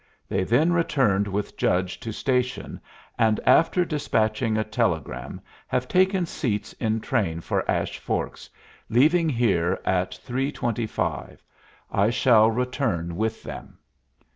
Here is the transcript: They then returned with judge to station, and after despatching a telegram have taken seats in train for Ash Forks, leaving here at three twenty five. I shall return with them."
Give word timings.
They 0.27 0.43
then 0.43 0.73
returned 0.73 1.27
with 1.27 1.55
judge 1.57 1.99
to 1.99 2.11
station, 2.11 2.81
and 3.19 3.39
after 3.45 3.85
despatching 3.85 4.57
a 4.57 4.63
telegram 4.63 5.41
have 5.67 5.87
taken 5.87 6.25
seats 6.25 6.73
in 6.79 7.01
train 7.01 7.39
for 7.39 7.69
Ash 7.69 7.99
Forks, 7.99 8.49
leaving 8.89 9.29
here 9.29 9.79
at 9.85 10.15
three 10.15 10.51
twenty 10.51 10.87
five. 10.87 11.43
I 11.91 12.09
shall 12.09 12.49
return 12.49 13.15
with 13.15 13.43
them." 13.43 13.77